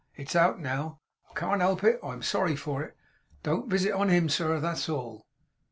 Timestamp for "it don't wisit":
2.81-3.93